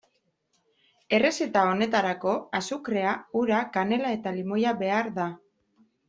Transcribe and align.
Errezeta 1.17 1.65
honetarako 1.73 2.33
azukrea, 2.59 3.11
ura, 3.41 3.59
kanela 3.75 4.13
eta 4.17 4.33
limoia 4.39 4.73
behar 4.81 5.11
da. 5.19 5.27